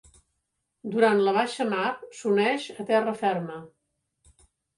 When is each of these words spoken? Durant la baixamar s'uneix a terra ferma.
Durant 0.95 1.21
la 1.27 1.33
baixamar 1.35 1.83
s'uneix 2.21 2.65
a 2.85 2.87
terra 2.89 3.15
ferma. 3.21 3.61